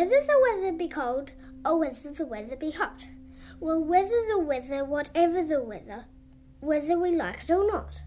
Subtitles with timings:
[0.00, 1.30] whether the weather be cold
[1.62, 3.06] or whether the weather be hot.
[3.60, 6.06] Well, whether the weather, whatever the weather,
[6.60, 8.00] whether we like it or not.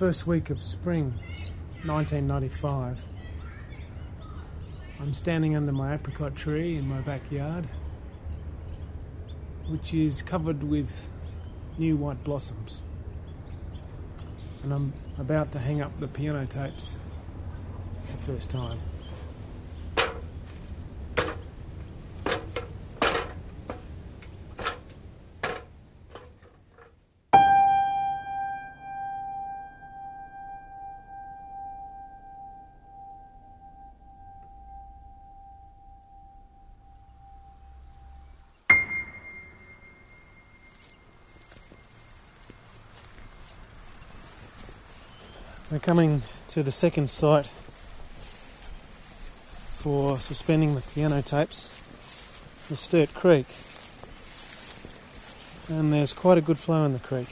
[0.00, 1.12] First week of spring,
[1.84, 2.98] 1995.
[4.98, 7.66] I'm standing under my apricot tree in my backyard,
[9.68, 11.10] which is covered with
[11.76, 12.82] new white blossoms.
[14.62, 16.96] And I'm about to hang up the piano tapes
[18.06, 18.78] for the first time.
[45.70, 47.46] We're coming to the second site
[49.78, 51.68] for suspending the piano tapes,
[52.68, 53.46] the Sturt Creek.
[55.68, 57.28] And there's quite a good flow in the creek.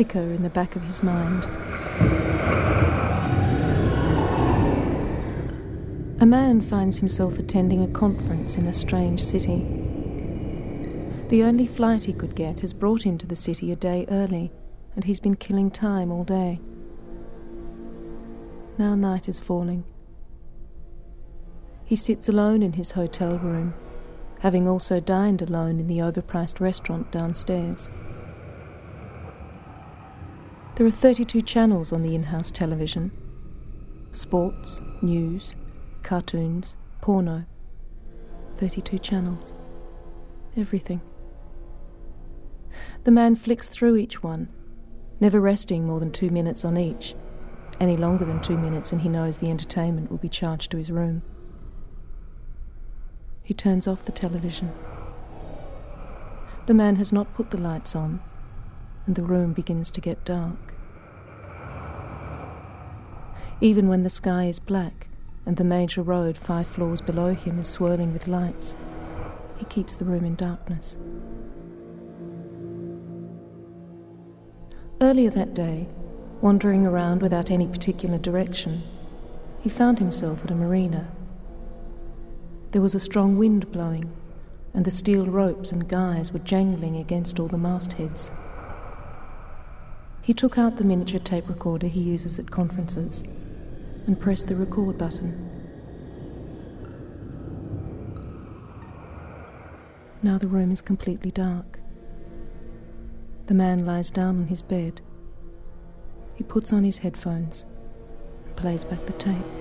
[0.00, 1.44] Ithaca in the back of his mind.
[6.22, 9.66] A man finds himself attending a conference in a strange city.
[11.28, 14.50] The only flight he could get has brought him to the city a day early,
[14.96, 16.62] and he's been killing time all day.
[18.78, 19.84] Now night is falling.
[21.84, 23.74] He sits alone in his hotel room,
[24.38, 27.90] having also dined alone in the overpriced restaurant downstairs.
[30.80, 33.10] There are 32 channels on the in house television
[34.12, 35.54] sports, news,
[36.00, 37.44] cartoons, porno.
[38.56, 39.54] 32 channels.
[40.56, 41.02] Everything.
[43.04, 44.48] The man flicks through each one,
[45.20, 47.14] never resting more than two minutes on each.
[47.78, 50.90] Any longer than two minutes, and he knows the entertainment will be charged to his
[50.90, 51.20] room.
[53.42, 54.72] He turns off the television.
[56.64, 58.22] The man has not put the lights on,
[59.06, 60.74] and the room begins to get dark.
[63.60, 65.08] Even when the sky is black
[65.44, 68.74] and the major road five floors below him is swirling with lights,
[69.58, 70.96] he keeps the room in darkness.
[75.02, 75.88] Earlier that day,
[76.40, 78.82] wandering around without any particular direction,
[79.60, 81.10] he found himself at a marina.
[82.70, 84.10] There was a strong wind blowing,
[84.72, 88.30] and the steel ropes and guys were jangling against all the mastheads.
[90.30, 93.24] He took out the miniature tape recorder he uses at conferences
[94.06, 95.50] and pressed the record button.
[100.22, 101.80] Now the room is completely dark.
[103.46, 105.00] The man lies down on his bed.
[106.36, 107.64] He puts on his headphones
[108.46, 109.59] and plays back the tape.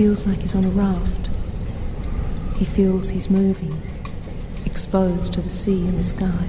[0.00, 1.28] Feels like he's on a raft.
[2.56, 3.82] He feels he's moving,
[4.64, 6.48] exposed to the sea and the sky.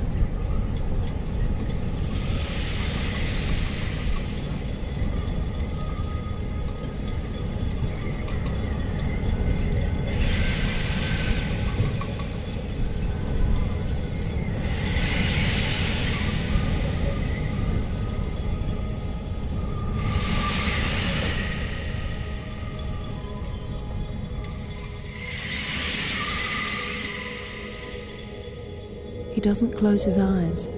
[29.62, 30.69] Doesn't close his eyes,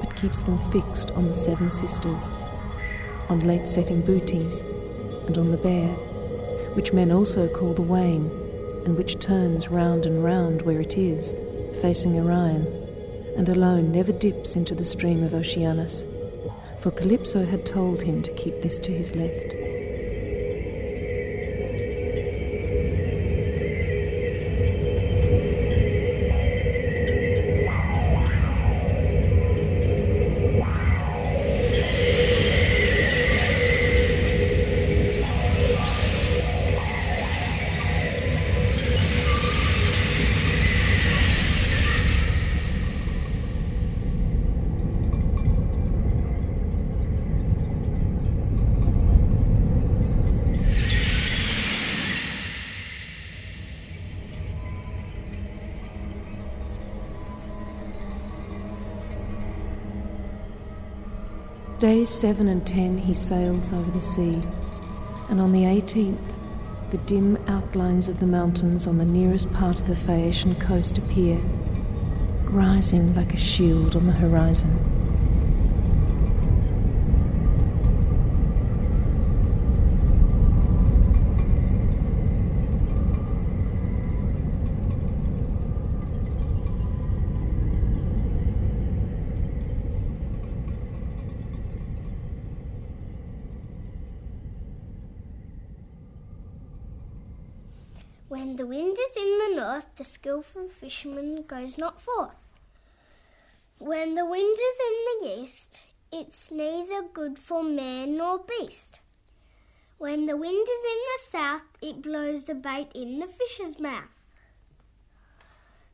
[0.00, 2.30] but keeps them fixed on the Seven Sisters,
[3.28, 4.62] on late setting Boötes,
[5.26, 5.88] and on the bear,
[6.72, 8.30] which men also call the Wain,
[8.86, 11.34] and which turns round and round where it is,
[11.82, 12.66] facing Orion,
[13.36, 16.06] and alone never dips into the stream of Oceanus,
[16.80, 19.65] for Calypso had told him to keep this to his left.
[62.06, 64.40] 7 and 10 he sails over the sea,
[65.28, 66.16] and on the 18th,
[66.90, 71.36] the dim outlines of the mountains on the nearest part of the Phaeacian coast appear,
[72.44, 74.95] rising like a shield on the horizon.
[98.56, 102.48] The wind is in the north, the skilful fisherman goes not forth.
[103.76, 109.00] When the wind is in the east, it's neither good for man nor beast.
[109.98, 114.22] When the wind is in the south, it blows the bait in the fish's mouth.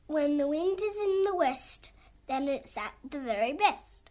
[0.07, 1.91] When the wind is in the west,
[2.29, 4.02] then it's at the very best.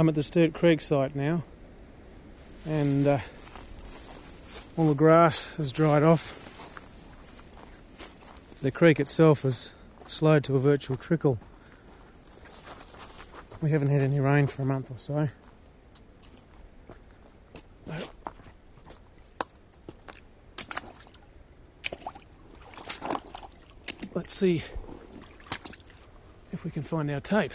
[0.00, 1.44] I'm at the Sturt Creek site now,
[2.64, 3.18] and uh,
[4.74, 6.38] all the grass has dried off.
[8.62, 9.68] The creek itself has
[10.06, 11.38] slowed to a virtual trickle.
[13.60, 15.28] We haven't had any rain for a month or so.
[24.14, 24.64] Let's see
[26.52, 27.52] if we can find our tape.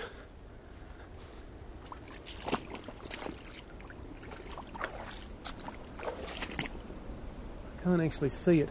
[7.86, 8.70] I can't actually see it.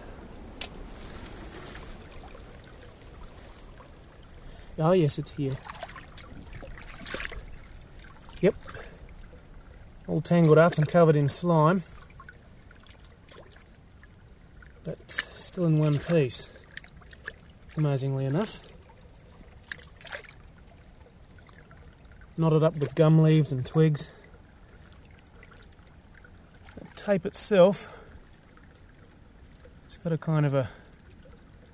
[4.77, 5.57] Oh, yes, it's here.
[8.41, 8.57] Yep.
[10.09, 11.85] All tangled up and covered in slime.
[14.83, 14.99] But
[15.33, 16.49] still in one piece.
[17.77, 18.59] Amazingly enough.
[22.37, 24.11] Knotted up with gum leaves and twigs.
[26.81, 27.93] The tape itself
[30.05, 30.69] got a kind of a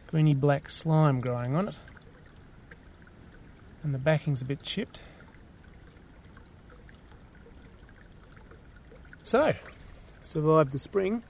[0.07, 1.81] greeny black slime growing on it.
[3.83, 5.01] And the backing's a bit chipped.
[9.25, 9.53] So,
[10.23, 11.25] survived the spring.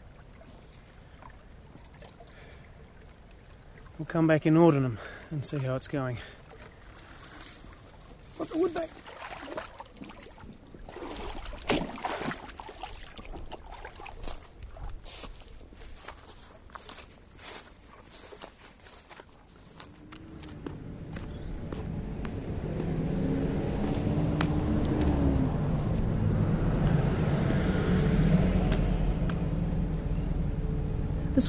[3.98, 4.98] We'll come back in autumn
[5.30, 6.18] and see how it's going.
[8.36, 8.90] Put the wood back.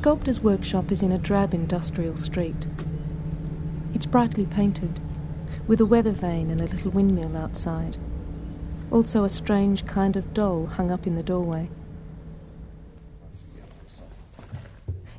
[0.01, 2.65] Sculptor's workshop is in a drab industrial street.
[3.93, 4.99] It's brightly painted,
[5.67, 7.97] with a weather vane and a little windmill outside.
[8.89, 11.69] Also, a strange kind of doll hung up in the doorway.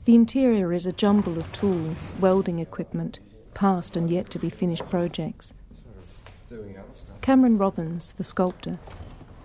[0.05, 3.21] The interior is a jumble of tools, welding equipment,
[3.55, 5.55] past and yet to be finished projects.
[7.21, 8.81] Cameron Robbins, the sculptor,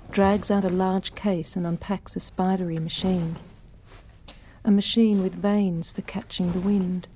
[0.10, 3.36] drags out a large case and unpacks a spidery machine.
[4.68, 7.08] A machine with vanes for catching the wind,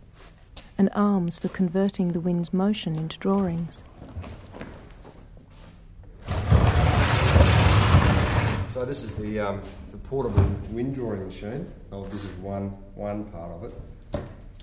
[0.78, 3.84] and arms for converting the wind's motion into drawings.
[8.70, 11.70] So this is the um, the portable wind drawing machine.
[11.92, 13.74] Oh, this is one one part of it,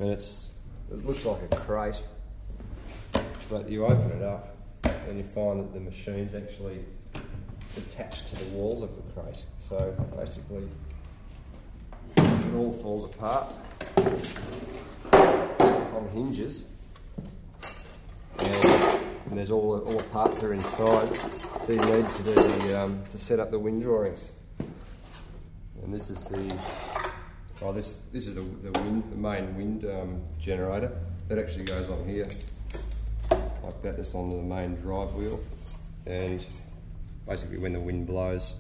[0.00, 0.48] and it's
[0.90, 2.02] it looks like a crate,
[3.50, 6.86] but you open it up and you find that the machine's actually
[7.76, 9.42] attached to the walls of the crate.
[9.60, 10.66] So basically,
[12.48, 13.52] it all falls apart
[15.12, 16.66] on hinges,
[18.38, 21.08] and, there's all the, all the parts are inside
[21.68, 24.30] you need to do the, um, to set up the wind drawings.
[25.82, 26.58] And this is the
[27.60, 30.90] oh this this is the, the, wind, the main wind um, generator
[31.28, 32.26] that actually goes on here
[33.30, 33.96] like that.
[33.96, 35.40] That's on the main drive wheel,
[36.06, 36.44] and
[37.26, 38.54] basically when the wind blows,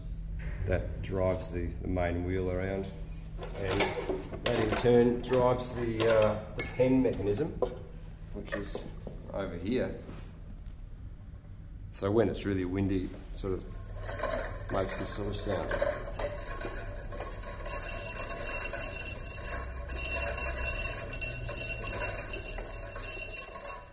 [0.66, 2.86] that drives the, the main wheel around,
[3.60, 3.80] and
[4.44, 7.48] that in turn drives the, uh, the pen mechanism,
[8.34, 8.76] which is
[9.34, 9.94] over here.
[11.92, 13.64] So when it's really windy, it sort of
[14.72, 15.68] makes this sort of sound.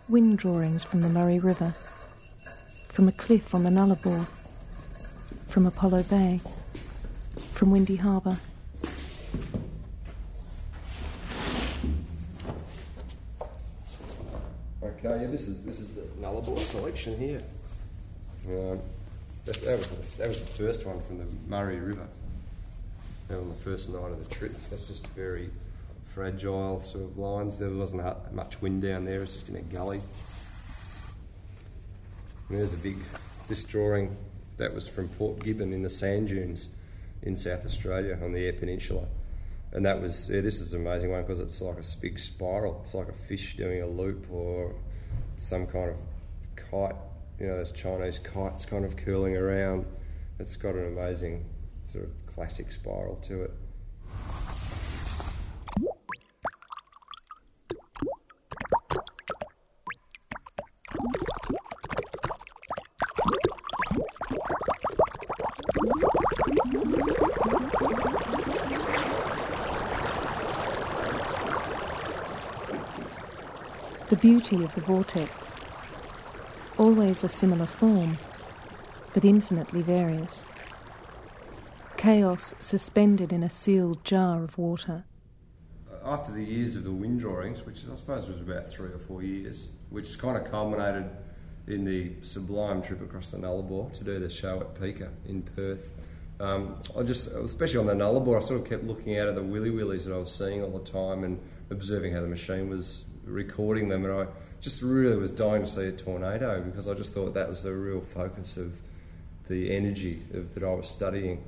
[0.07, 1.73] Wind drawings from the Murray River,
[2.89, 4.27] from a cliff on the Nullarbor,
[5.47, 6.41] from Apollo Bay,
[7.53, 8.37] from Windy Harbour.
[15.05, 17.39] Okay, yeah, this is this is the Nullarbor selection here.
[18.47, 18.81] Um,
[19.45, 22.07] that, that, was the, that was the first one from the Murray River.
[23.29, 24.51] on the first night of the trip.
[24.71, 25.51] That's just very
[26.07, 27.59] fragile sort of lines.
[27.59, 30.01] There wasn't much wind down there, it was just in a gully.
[32.49, 32.97] And there's a big,
[33.47, 34.17] this drawing
[34.57, 36.69] that was from Port Gibbon in the sand dunes
[37.21, 39.05] in South Australia on the Eyre Peninsula.
[39.71, 42.79] And that was, yeah, this is an amazing one because it's like a big spiral.
[42.81, 44.73] It's like a fish doing a loop or
[45.37, 45.97] some kind of
[46.55, 46.95] kite,
[47.39, 49.85] you know, those Chinese kites kind of curling around.
[50.39, 51.45] It's got an amazing
[51.83, 53.51] sort of classic spiral to it.
[74.25, 75.55] Beauty of the vortex.
[76.79, 78.17] Always a similar form,
[79.13, 80.47] but infinitely various.
[81.95, 85.05] Chaos suspended in a sealed jar of water.
[86.03, 89.21] After the years of the wind drawings, which I suppose was about three or four
[89.21, 91.07] years, which kind of culminated
[91.67, 95.91] in the sublime trip across the Nullarbor to do the show at PICA in Perth.
[96.39, 99.43] Um, I just, especially on the Nullarbor, I sort of kept looking out at the
[99.43, 101.39] willy willies that I was seeing all the time and
[101.69, 104.27] observing how the machine was recording them, and I
[104.61, 107.73] just really was dying to see a tornado because I just thought that was the
[107.73, 108.73] real focus of
[109.47, 111.43] the energy of, that I was studying.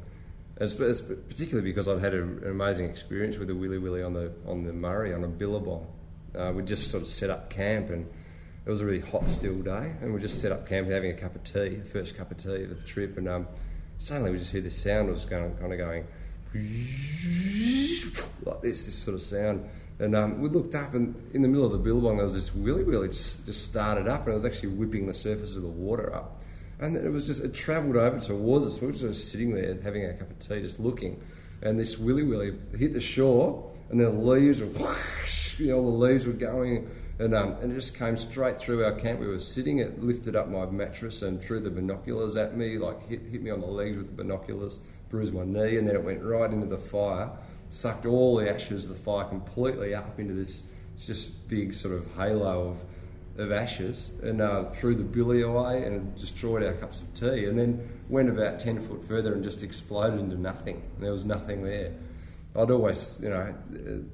[0.57, 4.63] Particularly because I'd had a, an amazing experience with the Willy Willy on the on
[4.63, 5.86] the Murray on a billabong.
[6.36, 8.07] Uh, we just sort of set up camp, and
[8.65, 11.13] it was a really hot, still day, and we just set up camp having a
[11.13, 13.48] cup of tea, the first cup of tea of the trip, and um,
[13.98, 16.05] suddenly we just heard this sound It was going, kind of going
[18.46, 19.67] like this, this sort of sound
[20.00, 22.54] and um, we looked up, and in the middle of the billabong, there was this
[22.54, 25.68] willy willy just, just started up, and it was actually whipping the surface of the
[25.68, 26.42] water up.
[26.80, 28.80] And then it was just, it travelled over towards us.
[28.80, 31.20] We were just sitting there having a cup of tea, just looking.
[31.63, 35.82] And this willy willy hit the shore, and then the leaves were whoosh, you know,
[35.82, 36.88] the leaves were going,
[37.18, 39.20] and, um, and it just came straight through our camp.
[39.20, 43.10] We were sitting, it lifted up my mattress and threw the binoculars at me, like
[43.10, 46.04] hit, hit me on the legs with the binoculars, bruised my knee, and then it
[46.04, 47.32] went right into the fire
[47.70, 50.64] sucked all the ashes of the fire completely up into this
[51.00, 52.84] just big sort of halo of,
[53.40, 57.58] of ashes and uh, threw the billy away and destroyed our cups of tea and
[57.58, 60.82] then went about 10 foot further and just exploded into nothing.
[61.00, 61.94] There was nothing there.
[62.56, 63.54] I'd always, you know,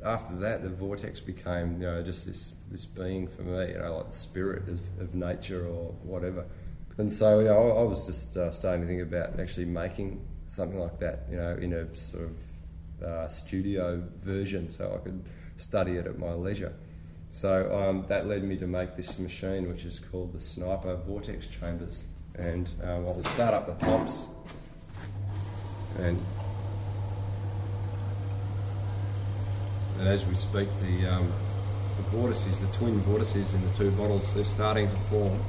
[0.04, 3.98] after that, the vortex became, you know, just this, this being for me, you know,
[3.98, 6.46] like the spirit of, of nature or whatever.
[6.98, 10.78] And so, you know, I was just uh, starting to think about actually making something
[10.78, 12.38] like that, you know, in a sort of
[13.04, 15.24] uh, studio version so I could
[15.58, 16.74] study it at my leisure.
[17.30, 21.48] So um, that led me to make this machine, which is called the Sniper Vortex
[21.48, 22.06] Chambers.
[22.36, 24.28] And um, I will start up the pumps
[26.00, 26.20] and
[30.00, 31.32] and as we speak, the, um,
[31.98, 35.40] the vortices, the twin vortices in the two bottles, they're starting to form.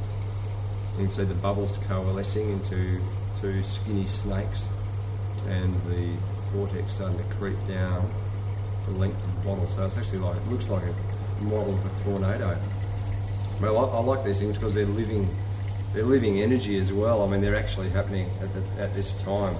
[0.93, 3.01] You can see the bubbles coalescing into
[3.41, 4.69] two skinny snakes,
[5.49, 6.11] and the
[6.55, 8.09] vortex starting to creep down
[8.87, 9.67] the length of the bottle.
[9.67, 12.57] So it's actually like it looks like a model of a tornado.
[13.61, 15.29] Well, I, I like these things because they're living,
[15.93, 17.23] they're living energy as well.
[17.23, 19.57] I mean, they're actually happening at, the, at this time.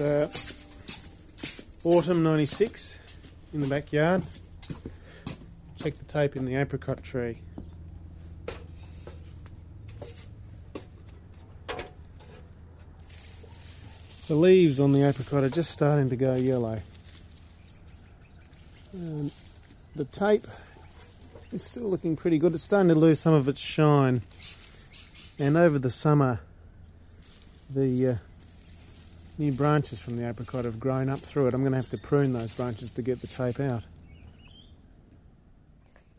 [0.00, 0.28] Uh,
[1.84, 2.98] autumn 96
[3.52, 4.22] in the backyard.
[5.78, 7.40] Check the tape in the apricot tree.
[14.28, 16.80] The leaves on the apricot are just starting to go yellow.
[18.92, 19.32] And
[19.96, 20.46] the tape
[21.52, 22.54] is still looking pretty good.
[22.54, 24.22] It's starting to lose some of its shine.
[25.38, 26.40] And over the summer,
[27.68, 28.14] the uh,
[29.40, 31.54] new branches from the apricot have grown up through it.
[31.54, 33.82] I'm going to have to prune those branches to get the tape out.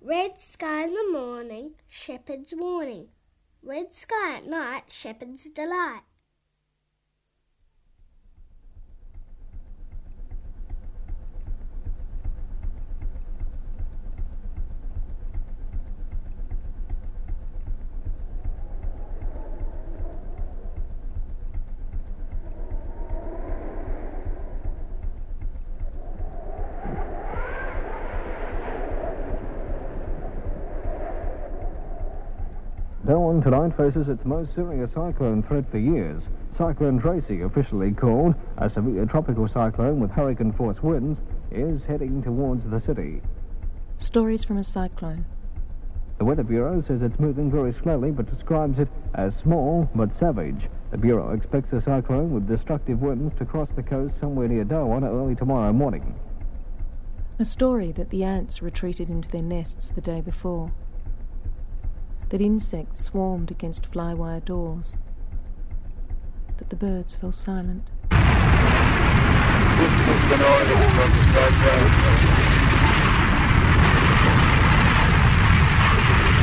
[0.01, 3.09] Red sky in the morning, shepherd's warning.
[3.61, 6.01] Red sky at night, shepherd's delight.
[33.39, 36.21] Tonight faces its most serious cyclone threat for years.
[36.57, 41.17] Cyclone Tracy, officially called a severe tropical cyclone with hurricane force winds,
[41.49, 43.21] is heading towards the city.
[43.97, 45.23] Stories from a cyclone.
[46.17, 50.67] The Weather Bureau says it's moving very slowly but describes it as small but savage.
[50.91, 55.05] The Bureau expects a cyclone with destructive winds to cross the coast somewhere near Darwin
[55.05, 56.13] early tomorrow morning.
[57.39, 60.73] A story that the ants retreated into their nests the day before
[62.31, 64.95] that insects swarmed against flywire doors,
[66.57, 67.91] that the birds fell silent.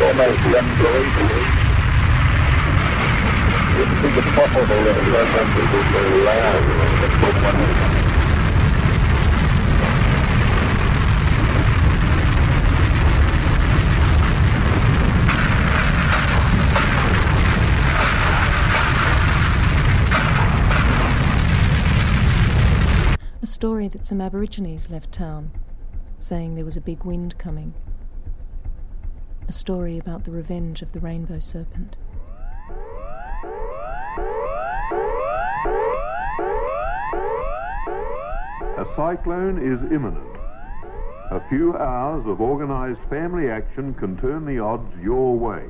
[0.04, 1.44] Almost unbelievable.
[3.78, 5.08] You see the bubble there, it
[6.22, 7.97] loud.
[23.58, 25.50] Story that some Aborigines left town,
[26.16, 27.74] saying there was a big wind coming.
[29.48, 31.96] A story about the revenge of the rainbow serpent.
[38.76, 40.36] A cyclone is imminent.
[41.32, 45.64] A few hours of organised family action can turn the odds your way.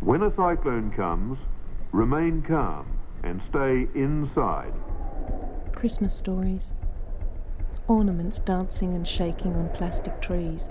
[0.00, 1.38] When a cyclone comes,
[1.92, 2.86] Remain calm
[3.22, 4.72] and stay inside.
[5.72, 6.74] Christmas stories.
[7.88, 10.68] Ornaments dancing and shaking on plastic trees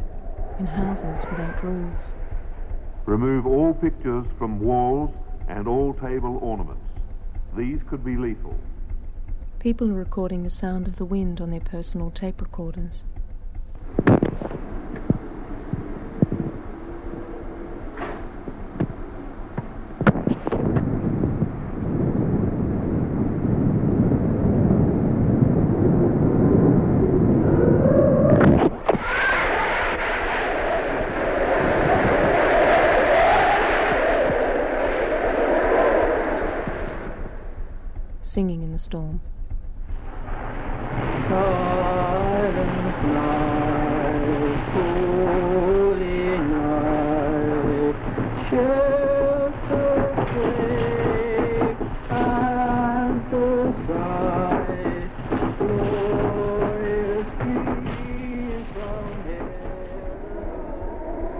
[0.60, 2.14] in houses without roofs.
[3.06, 5.12] Remove all pictures from walls
[5.48, 6.86] and all table ornaments.
[7.56, 8.60] These could be lethal.
[9.60, 13.06] People are recording the sound of the wind on their personal tape recorders.
[38.86, 39.22] Singing in the storm.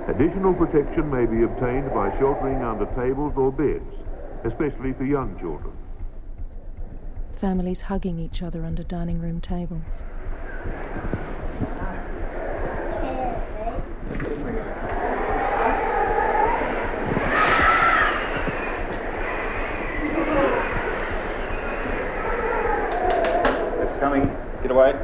[0.08, 3.84] Additional protection may be obtained by sheltering under tables or beds,
[4.46, 5.85] especially for young children.
[7.46, 9.84] Families hugging each other under dining room tables.
[23.80, 24.26] It's coming.
[24.64, 25.00] Get away.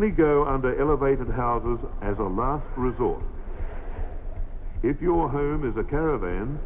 [0.00, 3.22] Only go under elevated houses as a last resort.
[4.82, 6.58] If your home is a caravan,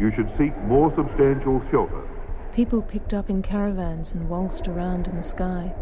[0.00, 2.08] you should seek more substantial shelter.
[2.54, 5.74] People picked up in caravans and waltzed around in the sky.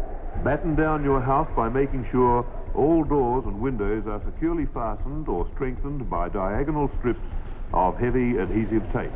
[0.43, 5.49] Batten down your house by making sure all doors and windows are securely fastened or
[5.55, 7.23] strengthened by diagonal strips
[7.71, 9.13] of heavy adhesive tape.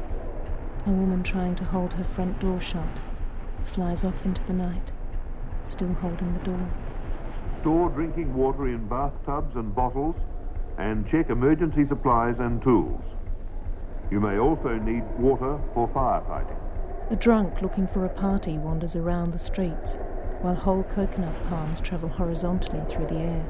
[0.87, 2.87] A woman trying to hold her front door shut
[3.65, 4.93] flies off into the night,
[5.65, 6.69] still holding the door.
[7.61, 10.15] Store drinking water in bathtubs and bottles
[10.79, 13.03] and check emergency supplies and tools.
[14.09, 16.57] You may also need water for firefighting.
[17.11, 19.99] A drunk looking for a party wanders around the streets,
[20.41, 23.45] while whole coconut palms travel horizontally through the air.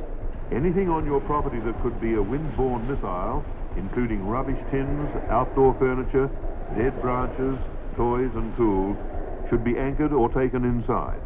[0.51, 3.45] Anything on your property that could be a wind-borne missile,
[3.77, 6.29] including rubbish tins, outdoor furniture,
[6.75, 7.57] dead branches,
[7.95, 8.97] toys and tools,
[9.49, 11.21] should be anchored or taken inside.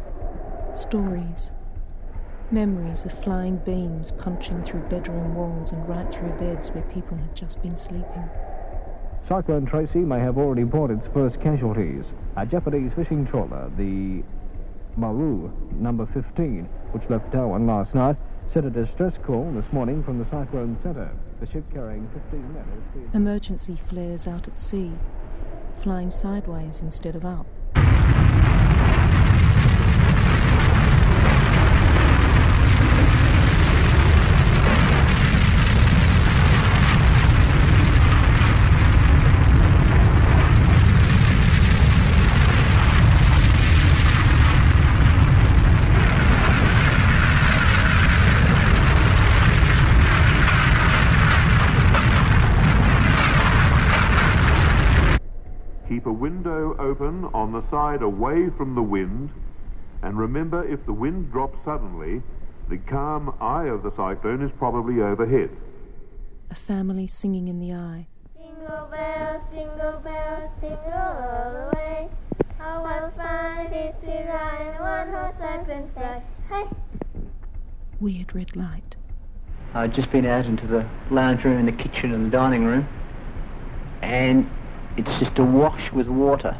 [0.74, 1.50] Stories.
[2.52, 7.34] Memories of flying beams punching through bedroom walls and right through beds where people had
[7.34, 8.30] just been sleeping.
[9.26, 12.04] Cyclone Tracy may have already brought its first casualties.
[12.36, 14.22] A Japanese fishing trawler, the
[14.96, 18.16] Maru number 15, which left Darwin last night,
[18.52, 21.10] sent a distress call this morning from the cyclone center.
[21.40, 23.12] The ship carrying 15 men is.
[23.12, 24.92] Emergency flares out at sea,
[25.82, 27.46] flying sideways instead of up.
[55.88, 59.30] Keep a window open on the side away from the wind,
[60.02, 62.22] and remember if the wind drops suddenly,
[62.68, 65.50] the calm eye of the cyclone is probably overhead.
[66.50, 68.06] A family singing in the eye.
[68.36, 72.08] Jingle bells, jingle bells, jingle all the way.
[72.58, 76.22] How well fun it is to ride in a one-horse open sleigh.
[76.48, 76.64] Hey!
[78.00, 78.96] Weird red light.
[79.74, 82.88] I'd just been out into the lounge room and the kitchen and the dining room,
[84.02, 84.48] and
[84.96, 86.56] it's just awash with water.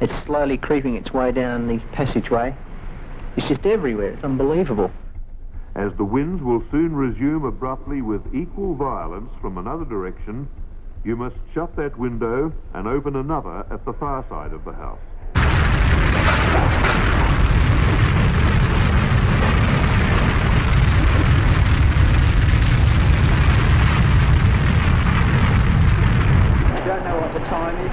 [0.00, 2.54] It's slowly creeping its way down the passageway.
[3.36, 4.10] It's just everywhere.
[4.10, 4.90] It's unbelievable.
[5.74, 10.48] As the winds will soon resume abruptly with equal violence from another direction,
[11.04, 14.98] you must shut that window and open another at the far side of the house.
[26.68, 27.92] I don't know what the time is.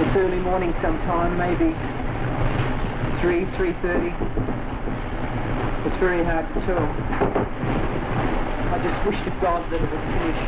[0.00, 1.74] It's early morning sometime, maybe
[3.22, 4.14] 3, 3.30.
[5.84, 6.86] It's very hard to tell.
[8.72, 10.38] I just wish to God that it would finish.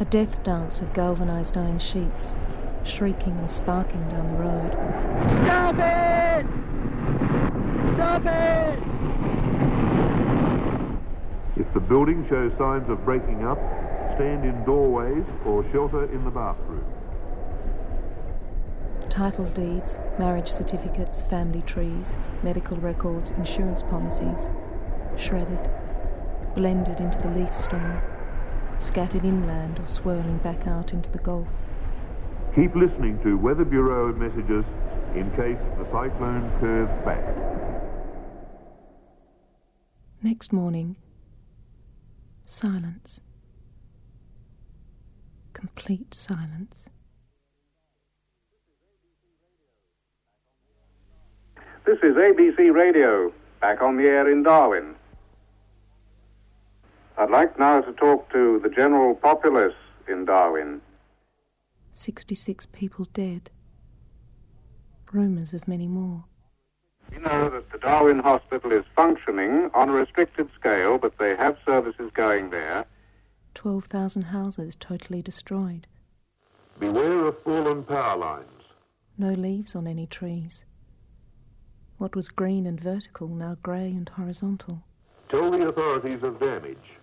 [0.00, 2.36] A death dance of galvanized iron sheets,
[2.84, 4.72] shrieking and sparking down the road.
[5.46, 6.44] Stop it!
[7.94, 8.78] Stop it!
[11.56, 13.58] If the building shows signs of breaking up,
[14.18, 16.84] stand in doorways or shelter in the bathroom.
[19.08, 24.50] Title deeds, marriage certificates, family trees, medical records, insurance policies.
[25.16, 25.70] Shredded,
[26.56, 28.02] blended into the leaf storm,
[28.80, 31.46] scattered inland or swirling back out into the Gulf.
[32.56, 34.64] Keep listening to Weather Bureau messages
[35.14, 37.24] in case the cyclone curves back.
[40.22, 40.96] Next morning,
[42.46, 43.20] silence.
[45.58, 46.88] Complete silence.
[51.84, 54.94] This is ABC Radio, back on the air in Darwin.
[57.16, 59.74] I'd like now to talk to the general populace
[60.06, 60.80] in Darwin.
[61.90, 63.50] 66 people dead.
[65.12, 66.24] Rumours of many more.
[67.10, 71.56] We know that the Darwin Hospital is functioning on a restricted scale, but they have
[71.66, 72.86] services going there.
[73.58, 75.88] 12,000 houses totally destroyed.
[76.78, 78.62] Beware of fallen power lines.
[79.18, 80.64] No leaves on any trees.
[81.96, 84.84] What was green and vertical now grey and horizontal.
[85.28, 87.00] Tell the authorities of damage,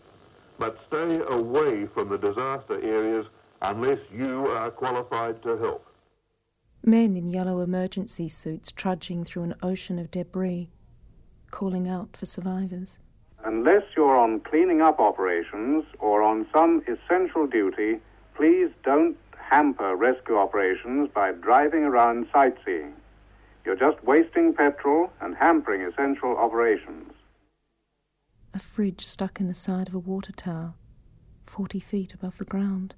[0.57, 3.25] but stay away from the disaster areas
[3.61, 5.85] unless you are qualified to help.
[6.85, 10.69] Men in yellow emergency suits trudging through an ocean of debris,
[11.51, 12.97] calling out for survivors.
[13.45, 17.99] Unless you're on cleaning up operations or on some essential duty,
[18.33, 22.93] please don't hamper rescue operations by driving around sightseeing.
[23.63, 27.13] You're just wasting petrol and hampering essential operations.
[28.51, 30.73] A fridge stuck in the side of a water tower,
[31.45, 32.95] 40 feet above the ground.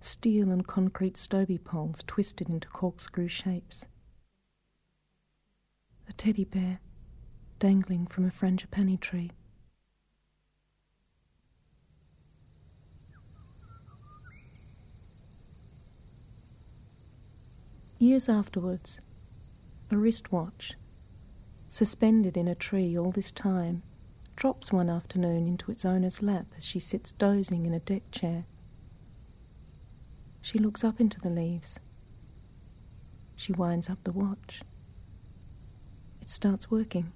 [0.00, 3.86] Steel and concrete Stobie poles twisted into corkscrew shapes.
[6.08, 6.78] A teddy bear
[7.58, 9.30] dangling from a frangipani tree.
[17.98, 19.00] Years afterwards,
[19.90, 20.74] a wristwatch,
[21.70, 23.82] suspended in a tree all this time,
[24.36, 28.44] drops one afternoon into its owner's lap as she sits dozing in a deck chair.
[30.42, 31.80] She looks up into the leaves.
[33.34, 34.60] She winds up the watch.
[36.20, 37.06] It starts working.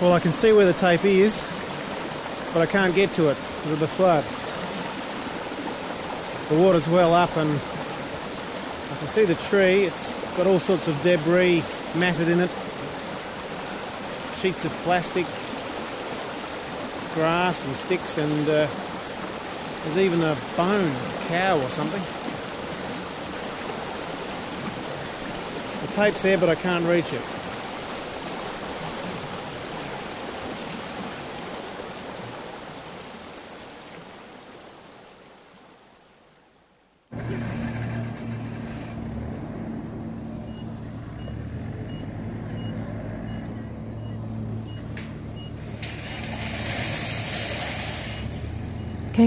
[0.00, 1.42] Well, I can see where the tape is,
[2.54, 4.22] but I can't get to it because of the flood.
[6.50, 9.82] The water's well up and I can see the tree.
[9.82, 11.64] It's got all sorts of debris
[11.96, 12.50] matted in it.
[14.40, 15.26] Sheets of plastic,
[17.14, 18.68] grass and sticks and uh,
[19.82, 22.02] there's even a bone, a cow or something.
[25.88, 27.37] The tape's there but I can't reach it.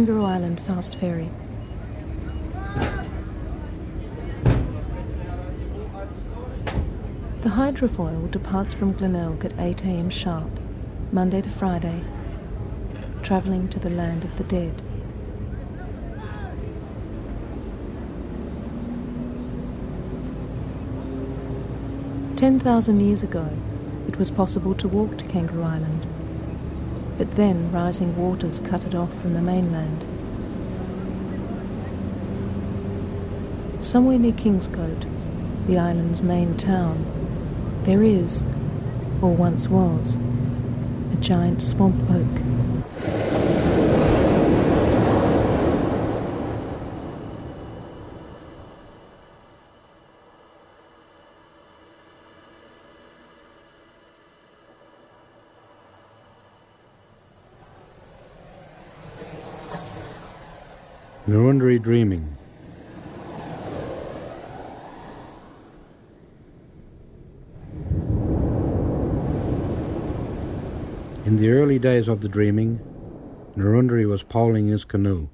[0.01, 1.29] Kangaroo Island Fast Ferry.
[7.41, 10.49] The hydrofoil departs from Glenelg at 8 am sharp,
[11.11, 12.01] Monday to Friday,
[13.21, 14.81] travelling to the land of the dead.
[22.37, 23.47] Ten thousand years ago,
[24.07, 26.07] it was possible to walk to Kangaroo Island.
[27.21, 30.03] But then rising waters cut it off from the mainland.
[33.85, 35.05] Somewhere near Kingscote,
[35.67, 37.05] the island's main town,
[37.83, 38.43] there is,
[39.21, 40.17] or once was,
[41.13, 42.41] a giant swamp oak.
[61.27, 62.37] Ngurunderi Dreaming.
[71.25, 72.79] In the early days of the dreaming,
[73.55, 75.27] Ngurunderi was poling his canoe,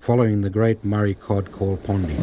[0.00, 2.16] following the great Murray cod called Pondi.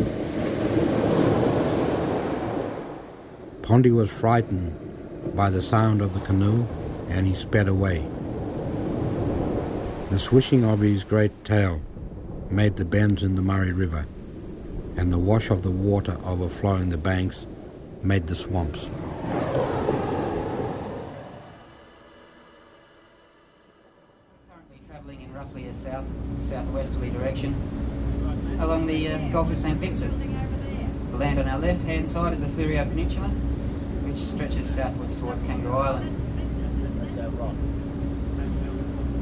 [3.61, 6.65] Pondi was frightened by the sound of the canoe
[7.09, 8.07] and he sped away.
[10.09, 11.79] The swishing of his great tail
[12.53, 14.05] made the bends in the Murray River,
[14.95, 17.47] and the wash of the water overflowing the banks
[18.03, 18.81] made the swamps.
[24.49, 26.05] Currently travelling in roughly a south
[26.39, 27.55] southwesterly direction
[28.59, 30.13] along the uh, Gulf of St Vincent.
[31.11, 33.29] The land on our left hand side is the Fleurieu Peninsula,
[34.05, 36.22] which stretches southwards towards Kangaroo Island.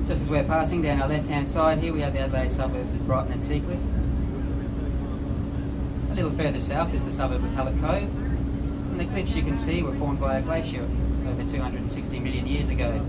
[0.08, 2.94] Just as we're passing down our left hand side here, we have the Adelaide suburbs
[2.94, 3.80] of Brighton and Seacliff.
[6.12, 8.10] A little further south is the suburb of Hallett Cove,
[8.92, 10.88] and the cliffs you can see were formed by a glacier
[11.28, 13.00] over 260 million years ago.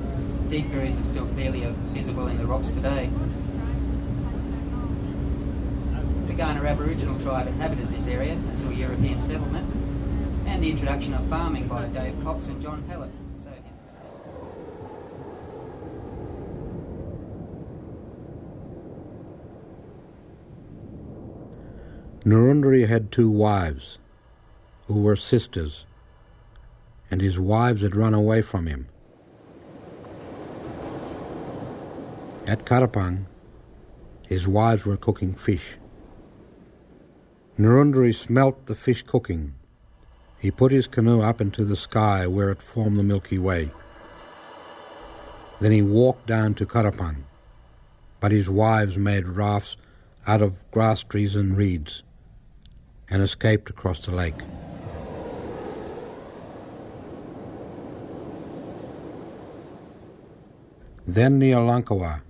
[0.48, 3.10] Deep grooves are still clearly visible in the rocks today.
[6.26, 9.66] The Kaurna Aboriginal tribe inhabited this area until European settlement
[10.46, 13.10] and the introduction of farming by Dave Cox and John Pellet.
[13.38, 13.50] So
[22.24, 23.98] Ngurunderi had two wives,
[24.86, 25.86] who were sisters,
[27.10, 28.86] and his wives had run away from him.
[32.46, 33.26] At Karapang,
[34.28, 35.72] his wives were cooking fish.
[37.58, 39.54] Ngurunderi smelt the fish cooking.
[40.38, 43.72] He put his canoe up into the sky where it formed the Milky Way.
[45.60, 47.24] Then he walked down to Karapang,
[48.20, 49.76] but his wives made rafts
[50.24, 52.04] out of grass trees and reeds
[53.12, 54.34] and escaped across the lake.
[61.06, 62.22] Then near Lankawa,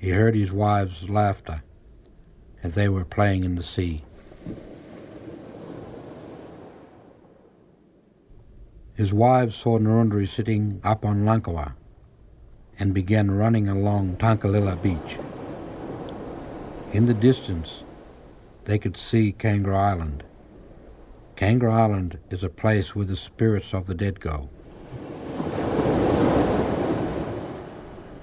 [0.00, 1.62] he heard his wives' laughter
[2.64, 4.02] as they were playing in the sea.
[8.94, 11.74] His wives saw Ngurunderi sitting up on Lankawa
[12.76, 15.18] and began running along Tunkalilla beach.
[16.92, 17.84] In the distance,
[18.66, 20.24] they could see Kangaroo Island.
[21.36, 24.50] Kangaroo Island is a place where the spirits of the dead go.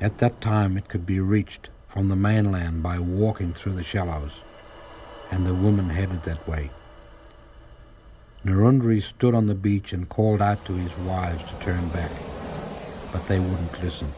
[0.02, 4.42] At that time, it could be reached from the mainland by walking through the shallows,
[5.32, 6.70] and the women headed that way.
[8.44, 12.12] Ngurunderi stood on the beach and called out to his wives to turn back,
[13.14, 14.10] but they wouldn't listen.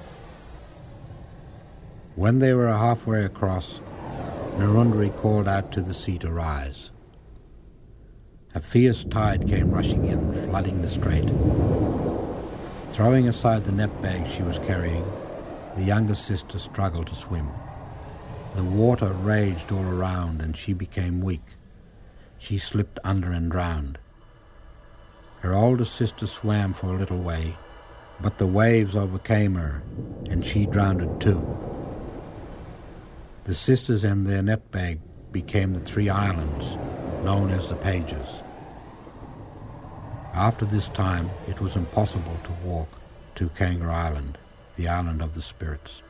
[2.15, 3.79] When they were halfway across,
[4.57, 6.91] Ngurunderi called out to the sea to rise.
[8.53, 11.27] A fierce tide came rushing in, flooding the strait.
[12.91, 15.03] Throwing aside the net bag she was carrying,
[15.75, 17.49] the younger sister struggled to swim.
[18.55, 21.43] The water raged all around and she became weak.
[22.37, 23.97] She slipped under and drowned.
[25.41, 27.57] Her older sister swam for a little way,
[28.21, 29.83] but the waves overcame her
[30.29, 31.74] and she drowned too.
[33.45, 34.99] The sisters and their net bag
[35.31, 36.65] became the three islands,
[37.23, 38.27] known as the Pages.
[40.33, 42.89] After this time, it was impossible to walk
[43.35, 44.39] to Kangaroo Island,
[44.77, 46.01] the island of the spirits.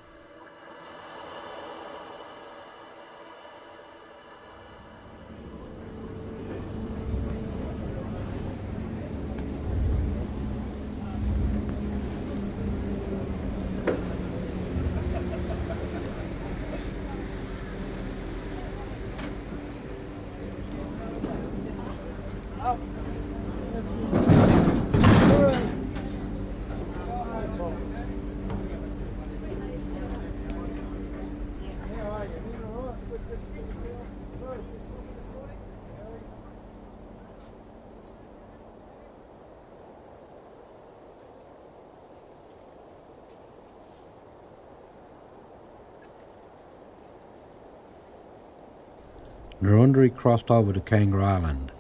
[49.62, 51.72] Ngurunderi crossed over to Kangaroo Island,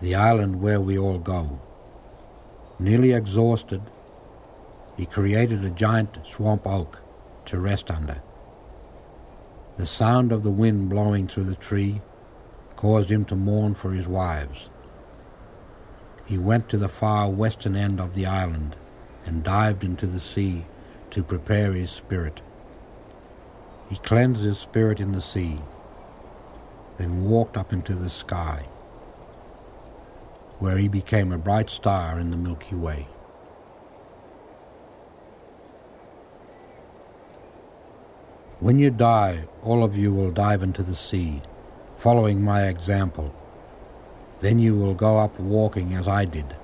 [0.00, 1.58] the island where we all go.
[2.78, 3.82] Nearly exhausted,
[4.96, 7.02] he created a giant swamp oak
[7.46, 8.22] to rest under.
[9.76, 12.00] The sound of the wind blowing through the tree
[12.76, 14.68] caused him to mourn for his wives.
[16.24, 18.76] He went to the far western end of the island
[19.24, 20.64] and dived into the sea
[21.10, 22.40] to prepare his spirit.
[23.88, 25.58] He cleansed his spirit in the sea,
[26.98, 28.64] then walked up into the sky,
[30.58, 33.06] where he became a bright star in the Milky Way.
[38.60, 41.42] When you die, all of you will dive into the sea,
[41.98, 43.34] following my example.
[44.40, 46.56] Then you will go up walking as I did.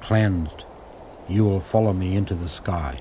[0.00, 0.64] Cleansed,
[1.28, 2.98] you will follow me into the sky.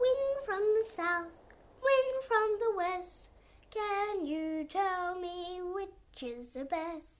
[0.00, 0.18] Wind
[0.60, 1.32] from the south,
[1.82, 3.28] wind from the west.
[3.70, 7.19] Can you tell me which is the best?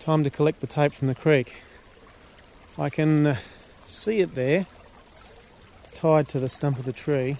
[0.00, 1.58] Time to collect the tape from the creek.
[2.78, 3.36] I can uh,
[3.84, 4.66] see it there,
[5.94, 7.36] tied to the stump of the tree.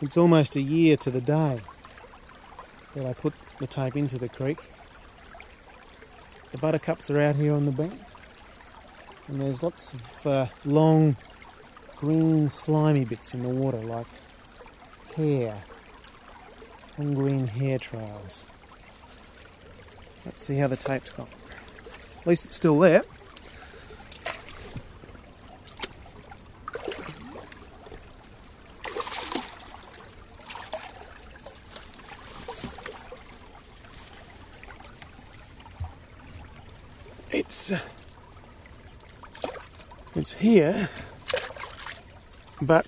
[0.00, 1.60] It's almost a year to the day
[2.94, 4.58] that I put the tape into the creek.
[6.52, 8.00] The buttercups are out here on the bank,
[9.26, 11.16] and there's lots of uh, long,
[11.96, 14.06] green, slimy bits in the water, like
[15.16, 15.64] hair,
[16.96, 18.44] long green hair trails.
[20.24, 21.28] Let's see how the tape's gone.
[22.20, 23.04] At least it's still there.
[37.30, 37.80] It's uh,
[40.14, 40.88] it's here,
[42.62, 42.86] but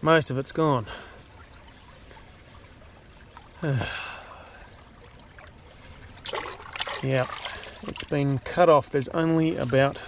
[0.00, 0.86] most of it's gone.
[7.00, 7.26] yeah,
[7.86, 8.90] it's been cut off.
[8.90, 10.02] There's only about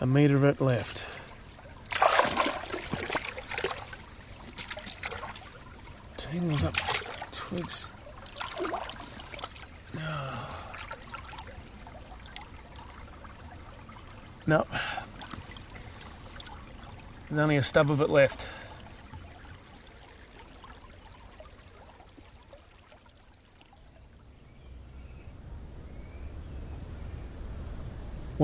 [0.00, 1.04] a metre of it left.
[6.16, 6.76] Tangles up
[7.32, 7.88] twigs.
[14.46, 14.66] No.
[17.28, 18.46] There's only a stub of it left.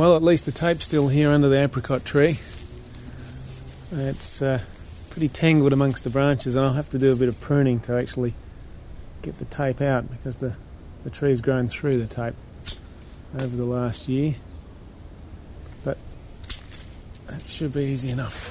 [0.01, 2.39] Well, at least the tape's still here under the apricot tree.
[3.93, 4.63] It's uh,
[5.11, 7.99] pretty tangled amongst the branches, and I'll have to do a bit of pruning to
[7.99, 8.33] actually
[9.21, 10.57] get the tape out because the,
[11.05, 12.35] the tree's grown through the tape
[13.35, 14.37] over the last year.
[15.85, 15.99] But
[17.27, 18.50] that should be easy enough.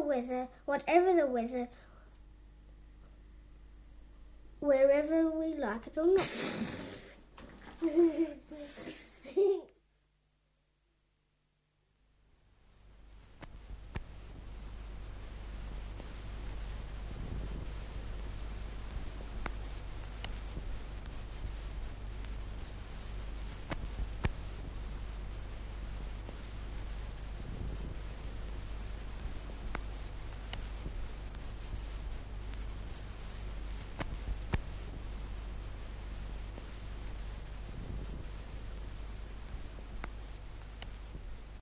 [0.00, 1.68] The weather, whatever the weather,
[4.60, 6.26] wherever we like it or not.